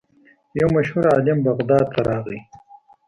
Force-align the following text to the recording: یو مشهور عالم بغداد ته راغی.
یو 0.59 0.67
مشهور 0.75 1.05
عالم 1.13 1.37
بغداد 1.47 1.85
ته 1.93 2.01
راغی. 2.07 2.39